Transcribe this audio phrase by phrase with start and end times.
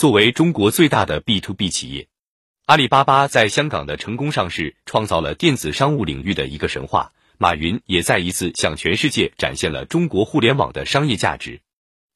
[0.00, 2.08] 作为中国最大的 B to B 企业，
[2.64, 7.12] 阿里巴巴在香港的成功上市，创造了电子商务领域的一个神话。
[7.36, 11.60] 马云也再一次向全世界展现了中国互联网的商业价值。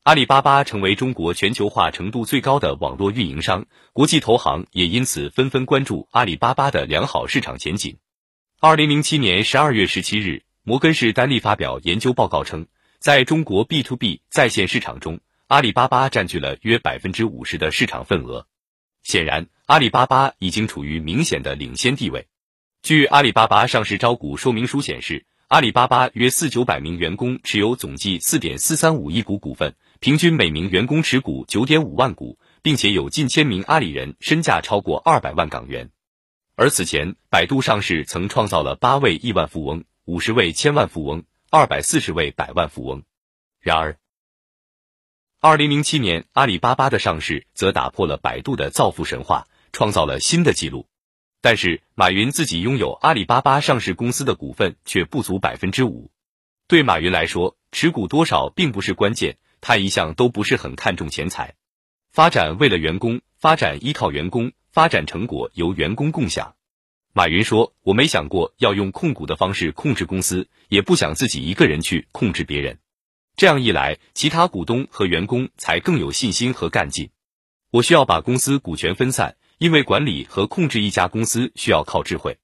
[0.04, 7.98] 阿里巴巴成为中国全球化程度最高的网络运营商，国际投行也因此纷纷关注阿里巴巴的良好市场前景。
[8.60, 12.66] 二零零七年十二月十七日，摩根士丹利发表研究报告称，
[12.98, 18.46] 在中国 B to B 在线市场中，阿里巴巴占据了约百分之五十的市场份额。
[19.02, 22.26] 显然，阿里巴巴已经处于明显的领先地位。
[22.82, 29.74] 据阿里巴巴上市招股说明书显示，阿里巴巴约四九百名员工持有总计四点四三五亿股股份。
[30.00, 35.90] 平均每名员工持股九点五万股，并且有近千名阿里人身价超过二百万港元。
[36.56, 43.02] 而此前，百度上市曾创造了八位亿万富翁、五十位千万富翁、二百四十位百万富翁。
[43.60, 43.96] 然而，
[45.46, 50.88] 二零零七年阿里巴巴的上市则打破了百度的造富神话，创造了新的纪录。
[51.42, 56.10] 但是，马云自己拥有阿里巴巴上市公司的股份却不足百分之五。
[56.66, 59.36] 对马云来说，持股多少并不是关键。
[59.60, 61.56] 他一向都不是很看重钱财，
[62.10, 66.54] 发展为了员工，发展依靠员工，发展成果由员工共享。
[67.12, 72.78] 马云说：“我没想过要用控股的方式控制公司，也不想自己一个人去控制别人。
[73.36, 77.10] 这样一来，其他股东和员工才更有信心和干劲。
[77.70, 82.38] 我需要把公司股权分散，因为管理和控制一家公司需要靠智慧。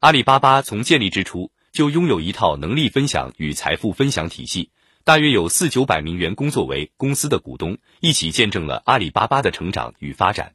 [0.00, 4.70] 阿里巴巴从建立之初就拥有一套能力分享与财富分享体系。”
[5.04, 10.54] 大约有四九百名员工作为公司的股东，一起见证了阿里巴巴的成长与发展。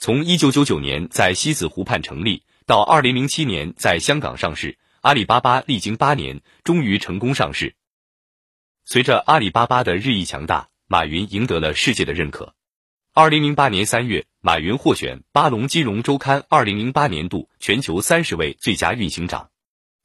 [0.00, 7.76] 从一九九九年在西子湖畔成立，到二零零七年在香港上市，阿里巴巴历经八年，终于成功上市。
[8.86, 12.54] 随着阿里巴巴的日益强大，马云赢得了世界的认可。
[13.14, 19.48] 二零零八年三月，马云获选《巴龙金融周刊》二零零八年度全球三十位最佳运行长。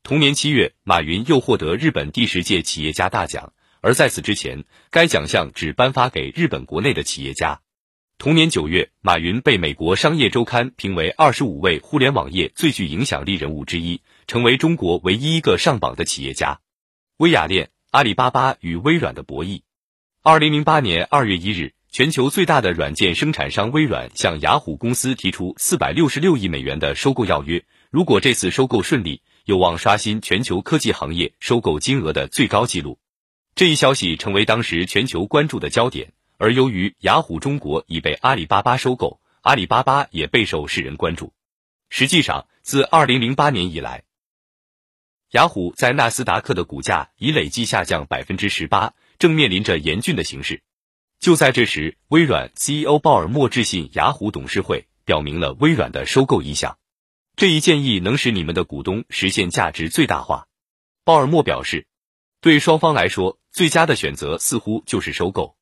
[0.01, 3.51] 同年七月，马云又获得日本第十届企业家大奖。
[3.81, 7.59] 而在此之前，该奖项只颁发给日本国内的企业家。
[8.17, 16.59] 同年九月，马云被美国商业周刊评为二十五位互联网业最具影响力人物之一，成为中国唯一一个上榜的企业家。
[17.17, 19.63] 微雅链、阿里巴巴与微软的博弈。
[20.21, 32.99] 二零零八年二月一日，全球最大的软件生产商微软向雅虎公司提出四百六十六亿美元的收购要约，如果这次收购顺利，有望刷新全球科技行业收购金额的最高纪录。
[33.55, 41.33] 这一消息成为当时全球关注的焦点，而由于雅虎中国已被阿里巴巴收购，阿里巴巴也备受世人关注。
[41.89, 44.03] 实际上，自二零零八年以来，
[45.31, 50.63] 雅虎在纳斯达克的股价已累计下降百分之十八，正面临着严峻的形势。
[51.19, 56.79] 就在这时，微软 CEO 鲍尔默致信雅虎董事会，表明了微软的收购意向。
[57.35, 60.47] 这一建议能使你们的股东实现价值最大化，
[61.03, 61.85] 鲍尔默表示。
[62.41, 65.57] 对双方来说，最佳的选择似乎就是收购。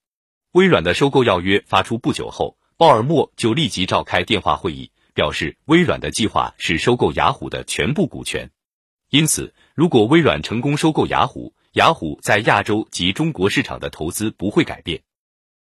[0.54, 8.50] 微软的收购要约发出不久后，鲍尔默就立即召开电话会议，表示微软的计划是收购雅虎的全部股权。
[9.10, 15.02] 因此，如果微软成功收购雅虎，雅虎在亚洲及中国市场的投资不会改变。